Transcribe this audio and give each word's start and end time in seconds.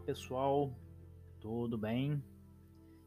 pessoal, 0.00 0.72
tudo 1.40 1.76
bem? 1.76 2.22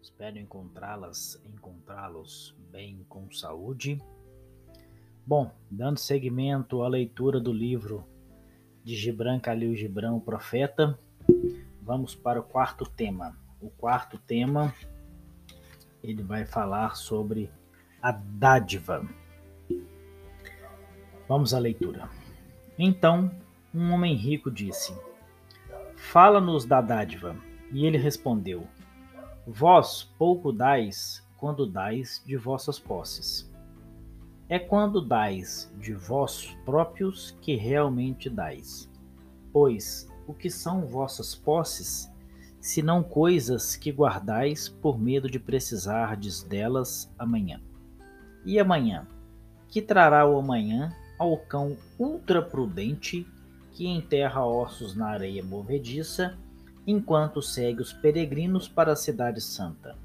Espero 0.00 0.38
encontrá-las, 0.38 1.40
encontrá-los 1.44 2.54
bem 2.70 3.04
com 3.08 3.30
saúde. 3.32 4.00
Bom, 5.26 5.50
dando 5.70 5.98
seguimento 5.98 6.82
à 6.82 6.88
leitura 6.88 7.40
do 7.40 7.52
livro 7.52 8.06
de 8.84 8.94
Gibran 8.94 9.40
Khalil 9.40 9.74
Gibran, 9.74 10.12
o 10.14 10.20
profeta, 10.20 10.98
vamos 11.82 12.14
para 12.14 12.40
o 12.40 12.44
quarto 12.44 12.88
tema. 12.88 13.36
O 13.60 13.68
quarto 13.68 14.16
tema, 14.18 14.72
ele 16.02 16.22
vai 16.22 16.46
falar 16.46 16.94
sobre 16.94 17.50
a 18.00 18.12
dádiva. 18.12 19.04
Vamos 21.28 21.52
à 21.52 21.58
leitura. 21.58 22.08
Então, 22.78 23.30
um 23.74 23.90
homem 23.92 24.14
rico 24.14 24.50
disse: 24.50 24.94
Fala-nos 26.12 26.64
da 26.64 26.80
dádiva. 26.80 27.36
E 27.72 27.84
ele 27.84 27.98
respondeu: 27.98 28.66
Vós 29.46 30.04
pouco 30.16 30.52
dais 30.52 31.26
quando 31.36 31.66
dais 31.66 32.22
de 32.24 32.36
vossas 32.36 32.78
posses. 32.78 33.52
É 34.48 34.58
quando 34.58 35.00
dais 35.00 35.70
de 35.80 35.92
vós 35.92 36.56
próprios 36.64 37.36
que 37.42 37.56
realmente 37.56 38.30
dais. 38.30 38.88
Pois 39.52 40.08
o 40.28 40.32
que 40.32 40.48
são 40.48 40.86
vossas 40.86 41.34
posses, 41.34 42.08
senão 42.60 43.02
coisas 43.02 43.74
que 43.74 43.90
guardais 43.90 44.68
por 44.68 44.98
medo 44.98 45.28
de 45.28 45.40
precisardes 45.40 46.42
delas 46.42 47.12
amanhã? 47.18 47.60
E 48.44 48.60
amanhã? 48.60 49.08
Que 49.68 49.82
trará 49.82 50.24
o 50.24 50.38
amanhã 50.38 50.94
ao 51.18 51.36
cão 51.36 51.76
ultraprudente 51.98 53.26
que 53.76 53.86
enterra 53.86 54.42
ossos 54.42 54.96
na 54.96 55.08
areia 55.08 55.44
movediça, 55.44 56.38
enquanto 56.86 57.42
segue 57.42 57.82
os 57.82 57.92
peregrinos 57.92 58.66
para 58.66 58.92
a 58.92 58.96
Cidade 58.96 59.42
Santa. 59.42 59.98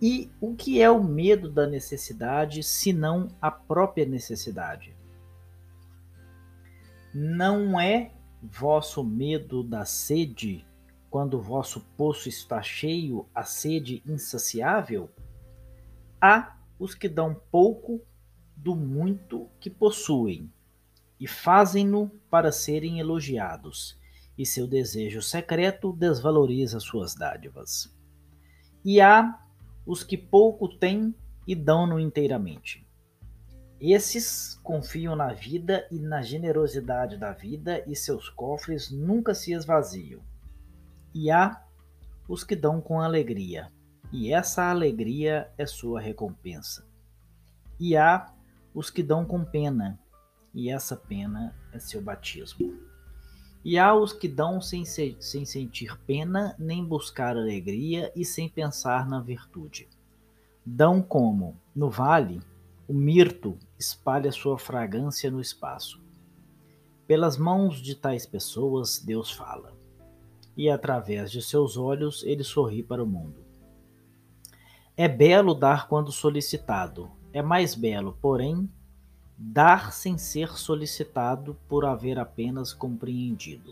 E 0.00 0.30
o 0.42 0.54
que 0.54 0.82
é 0.82 0.90
o 0.90 1.02
medo 1.02 1.50
da 1.50 1.66
necessidade, 1.66 2.62
senão 2.62 3.28
a 3.40 3.50
própria 3.50 4.04
necessidade? 4.04 4.94
Não 7.14 7.80
é 7.80 8.12
vosso 8.42 9.02
medo 9.02 9.62
da 9.62 9.86
sede, 9.86 10.62
quando 11.08 11.40
vosso 11.40 11.80
poço 11.96 12.28
está 12.28 12.60
cheio, 12.60 13.26
a 13.34 13.42
sede 13.42 14.02
insaciável? 14.06 15.08
Há 16.20 16.58
os 16.78 16.94
que 16.94 17.08
dão 17.08 17.40
pouco 17.50 18.02
do 18.54 18.76
muito 18.76 19.48
que 19.58 19.70
possuem, 19.70 20.52
e 21.18 21.26
fazem-no 21.26 22.10
para 22.30 22.52
serem 22.52 23.00
elogiados, 23.00 23.98
e 24.36 24.44
seu 24.44 24.66
desejo 24.66 25.22
secreto 25.22 25.92
desvaloriza 25.92 26.78
suas 26.78 27.14
dádivas. 27.14 27.94
E 28.84 29.00
há 29.00 29.40
os 29.86 30.02
que 30.02 30.16
pouco 30.16 30.68
têm 30.68 31.14
e 31.46 31.54
dão-no 31.54 31.98
inteiramente. 31.98 32.86
Esses 33.80 34.58
confiam 34.62 35.14
na 35.14 35.32
vida 35.32 35.86
e 35.90 35.98
na 35.98 36.22
generosidade 36.22 37.18
da 37.18 37.32
vida, 37.32 37.84
e 37.86 37.94
seus 37.94 38.28
cofres 38.28 38.90
nunca 38.90 39.34
se 39.34 39.52
esvaziam. 39.52 40.20
E 41.14 41.30
há 41.30 41.62
os 42.28 42.42
que 42.42 42.56
dão 42.56 42.80
com 42.80 43.00
alegria, 43.00 43.70
e 44.12 44.32
essa 44.32 44.70
alegria 44.70 45.50
é 45.58 45.66
sua 45.66 46.00
recompensa. 46.00 46.86
E 47.78 47.96
há 47.96 48.32
os 48.74 48.90
que 48.90 49.02
dão 49.02 49.24
com 49.24 49.44
pena, 49.44 49.98
e 50.56 50.70
essa 50.70 50.96
pena 50.96 51.54
é 51.70 51.78
seu 51.78 52.00
batismo. 52.00 52.74
E 53.62 53.78
há 53.78 53.94
os 53.94 54.14
que 54.14 54.26
dão 54.26 54.58
sem, 54.58 54.86
se, 54.86 55.14
sem 55.20 55.44
sentir 55.44 55.98
pena, 56.06 56.56
nem 56.58 56.82
buscar 56.82 57.36
alegria 57.36 58.10
e 58.16 58.24
sem 58.24 58.48
pensar 58.48 59.06
na 59.06 59.20
virtude. 59.20 59.86
Dão 60.64 61.02
como, 61.02 61.60
no 61.74 61.90
vale, 61.90 62.40
o 62.88 62.94
mirto 62.94 63.58
espalha 63.78 64.32
sua 64.32 64.58
fragrância 64.58 65.30
no 65.30 65.42
espaço. 65.42 66.02
Pelas 67.06 67.36
mãos 67.36 67.82
de 67.82 67.94
tais 67.94 68.24
pessoas, 68.24 68.98
Deus 68.98 69.30
fala, 69.30 69.76
e 70.56 70.70
através 70.70 71.30
de 71.30 71.42
seus 71.42 71.76
olhos 71.76 72.24
ele 72.24 72.42
sorri 72.42 72.82
para 72.82 73.04
o 73.04 73.06
mundo. 73.06 73.44
É 74.96 75.06
belo 75.06 75.52
dar 75.52 75.86
quando 75.86 76.10
solicitado, 76.10 77.10
é 77.30 77.42
mais 77.42 77.74
belo, 77.74 78.16
porém, 78.22 78.70
dar 79.38 79.92
sem 79.92 80.16
ser 80.16 80.56
solicitado 80.56 81.56
por 81.68 81.84
haver 81.84 82.18
apenas 82.18 82.72
compreendido. 82.72 83.70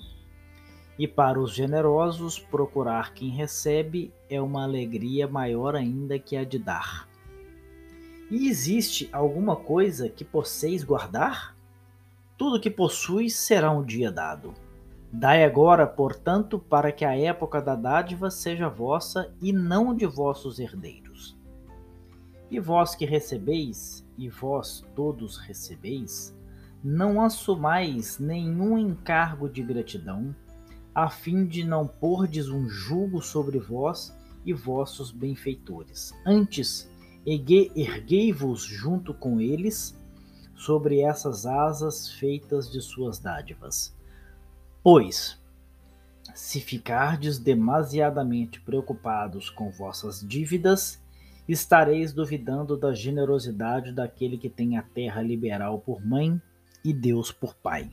E 0.99 1.09
para 1.09 1.41
os 1.41 1.53
generosos, 1.53 2.39
procurar 2.39 3.15
quem 3.15 3.31
recebe 3.31 4.13
é 4.29 4.41
uma 4.41 4.63
alegria 4.65 5.27
maior 5.27 5.75
ainda 5.75 6.19
que 6.19 6.37
a 6.37 6.45
de 6.45 6.59
dar. 6.59 7.09
E 8.31 8.49
existe 8.49 9.09
alguma 9.13 9.57
coisa 9.57 10.09
que 10.09 10.25
posseis 10.25 10.85
guardar? 10.85 11.57
Tudo 12.37 12.61
que 12.61 12.71
possuis 12.71 13.37
será 13.37 13.71
um 13.71 13.83
dia 13.83 14.11
dado. 14.11 14.55
Dai 15.13 15.45
agora, 15.45 15.87
portanto, 15.87 16.59
para 16.59 16.91
que 16.91 17.05
a 17.05 17.17
época 17.17 17.63
da 17.63 17.77
dádiva 17.77 18.31
seja 18.31 18.69
vossa 18.69 19.33
e 19.41 19.53
não 19.53 19.95
de 19.95 20.07
vossos 20.07 20.59
herdeiros. 20.59 21.14
E 22.55 22.61
vós 22.61 22.95
que 22.95 23.05
recebeis, 23.05 24.07
e 24.17 24.29
vós 24.29 24.85
todos 24.95 25.39
recebeis, 25.39 26.33
não 26.85 27.21
assumais 27.21 28.21
nenhum 28.21 28.79
encargo 28.79 29.49
de 29.49 29.61
gratidão, 29.61 30.33
a 30.95 31.11
fim 31.11 31.47
de 31.47 31.65
não 31.65 31.85
pordes 31.85 32.49
um 32.49 32.69
jugo 32.69 33.21
sobre 33.21 33.59
vós 33.59 34.17
e 34.47 34.53
vossos 34.53 35.11
benfeitores. 35.11 36.13
Antes, 36.25 36.89
erguei-vos 37.27 38.63
junto 38.63 39.13
com 39.13 39.41
eles 39.41 39.99
sobre 40.55 41.01
essas 41.01 41.47
asas 41.47 42.09
feitas 42.09 42.71
de 42.71 42.81
suas 42.81 43.19
dádivas. 43.19 43.93
Pois, 44.81 45.43
se 46.33 46.61
ficardes 46.61 47.37
demasiadamente 47.37 48.61
preocupados 48.61 49.51
com 49.51 49.73
vossas 49.73 50.21
dívidas, 50.21 51.03
estareis 51.49 52.13
duvidando 52.13 52.77
da 52.77 52.95
generosidade 52.95 53.93
daquele 53.93 54.39
que 54.39 54.49
tem 54.49 54.77
a 54.77 54.83
terra 54.83 55.21
liberal 55.21 55.79
por 55.79 56.05
mãe 56.05 56.41
e 56.85 56.93
Deus 56.93 57.31
por 57.31 57.55
pai. 57.55 57.91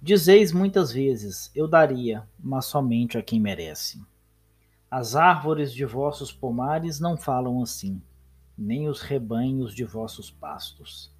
Dizeis 0.00 0.52
muitas 0.52 0.92
vezes: 0.92 1.50
Eu 1.54 1.66
daria, 1.66 2.28
mas 2.38 2.66
somente 2.66 3.16
a 3.16 3.22
quem 3.22 3.40
merece. 3.40 4.00
As 4.90 5.16
árvores 5.16 5.72
de 5.72 5.84
vossos 5.84 6.32
pomares 6.32 7.00
não 7.00 7.16
falam 7.16 7.60
assim, 7.60 8.00
nem 8.56 8.88
os 8.88 9.00
rebanhos 9.00 9.74
de 9.74 9.84
vossos 9.84 10.30
pastos. 10.30 11.12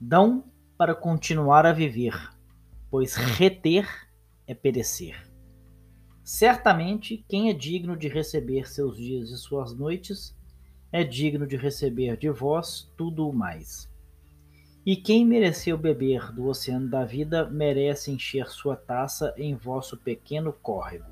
Dão 0.00 0.44
para 0.76 0.94
continuar 0.94 1.64
a 1.64 1.72
viver, 1.72 2.30
pois 2.90 3.14
reter 3.14 3.88
é 4.46 4.54
perecer. 4.54 5.27
Certamente, 6.28 7.24
quem 7.26 7.48
é 7.48 7.54
digno 7.54 7.96
de 7.96 8.06
receber 8.06 8.68
seus 8.68 8.98
dias 8.98 9.30
e 9.30 9.38
suas 9.38 9.72
noites, 9.72 10.36
é 10.92 11.02
digno 11.02 11.46
de 11.46 11.56
receber 11.56 12.18
de 12.18 12.28
vós 12.28 12.92
tudo 12.98 13.26
o 13.26 13.32
mais. 13.32 13.90
E 14.84 14.94
quem 14.94 15.24
mereceu 15.24 15.78
beber 15.78 16.30
do 16.30 16.44
oceano 16.44 16.86
da 16.86 17.02
vida, 17.02 17.48
merece 17.48 18.10
encher 18.10 18.46
sua 18.48 18.76
taça 18.76 19.32
em 19.38 19.54
vosso 19.54 19.96
pequeno 19.96 20.52
córrego. 20.52 21.10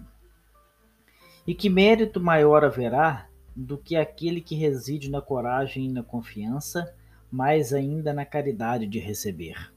E 1.47 1.55
que 1.55 1.71
mérito 1.71 2.21
maior 2.21 2.63
haverá 2.63 3.27
do 3.57 3.79
que 3.79 3.97
aquele 3.97 4.43
que 4.43 4.55
reside 4.55 5.11
na 5.11 5.23
coragem 5.23 5.87
e 5.87 5.93
na 5.93 6.03
confiança, 6.03 6.95
mais 7.33 7.73
ainda 7.73 8.13
na 8.13 8.27
caridade 8.27 8.87
de 8.87 8.99
receber? 8.99 9.75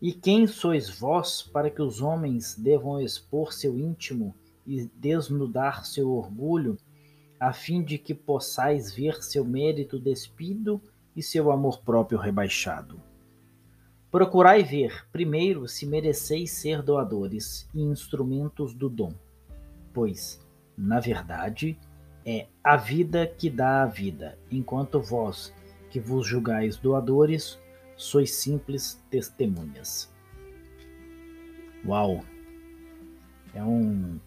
E 0.00 0.12
quem 0.12 0.46
sois 0.46 0.88
vós 0.88 1.42
para 1.42 1.70
que 1.70 1.82
os 1.82 2.00
homens 2.00 2.56
devam 2.56 3.00
expor 3.00 3.52
seu 3.52 3.78
íntimo 3.78 4.34
e 4.66 4.88
desnudar 4.96 5.84
seu 5.84 6.10
orgulho, 6.10 6.78
a 7.38 7.52
fim 7.52 7.82
de 7.82 7.98
que 7.98 8.14
possais 8.14 8.92
ver 8.92 9.22
seu 9.22 9.44
mérito 9.44 9.98
despido 9.98 10.80
e 11.14 11.22
seu 11.22 11.50
amor 11.50 11.80
próprio 11.80 12.18
rebaixado? 12.18 13.00
Procurai 14.10 14.62
ver, 14.62 15.06
primeiro, 15.12 15.68
se 15.68 15.86
mereceis 15.86 16.50
ser 16.50 16.82
doadores 16.82 17.68
e 17.74 17.82
instrumentos 17.82 18.74
do 18.74 18.88
dom, 18.88 19.12
pois, 19.92 20.40
na 20.76 20.98
verdade, 20.98 21.78
é 22.24 22.46
a 22.64 22.76
vida 22.76 23.26
que 23.26 23.48
dá 23.48 23.82
a 23.82 23.86
vida, 23.86 24.38
enquanto 24.50 25.00
vós, 25.00 25.54
que 25.90 26.00
vos 26.00 26.26
julgais 26.26 26.76
doadores, 26.76 27.58
sois 28.00 28.32
simples 28.32 28.98
testemunhas. 29.10 30.10
Uau! 31.84 32.24
É 33.52 33.62
um, 33.62 34.18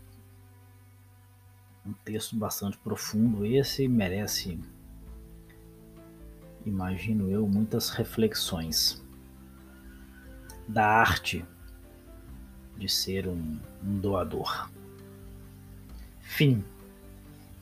um 1.83 1.93
texto 2.05 2.35
bastante 2.35 2.77
profundo 2.77 3.43
esse, 3.43 3.87
merece, 3.87 4.59
imagino 6.63 7.31
eu, 7.31 7.47
muitas 7.47 7.89
reflexões 7.89 9.03
da 10.67 10.85
arte 10.85 11.43
de 12.77 12.87
ser 12.87 13.27
um, 13.27 13.59
um 13.83 13.97
doador. 13.97 14.69
Fim. 16.19 16.63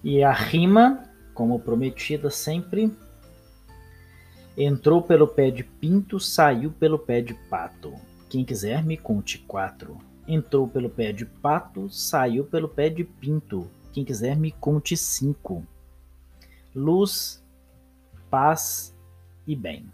E 0.03 0.21
a 0.23 0.33
rima, 0.33 1.09
como 1.33 1.57
prometida 1.57 2.29
sempre, 2.29 2.91
entrou 4.63 5.01
pelo 5.01 5.27
pé 5.27 5.49
de 5.49 5.63
pinto, 5.63 6.19
saiu 6.19 6.71
pelo 6.71 6.99
pé 6.99 7.21
de 7.21 7.33
pato. 7.49 7.93
Quem 8.29 8.43
quiser 8.43 8.83
me 8.83 8.97
conte 8.97 9.37
quatro. 9.39 9.97
Entrou 10.27 10.67
pelo 10.67 10.89
pé 10.89 11.11
de 11.11 11.25
pato, 11.25 11.89
saiu 11.89 12.45
pelo 12.45 12.67
pé 12.67 12.89
de 12.89 13.03
pinto. 13.03 13.69
Quem 13.91 14.05
quiser 14.05 14.37
me 14.37 14.51
conte 14.51 14.95
cinco. 14.95 15.65
Luz, 16.73 17.43
paz 18.29 18.95
e 19.45 19.55
bem. 19.55 19.85